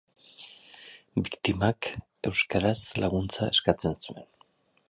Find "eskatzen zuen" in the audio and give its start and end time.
3.55-4.31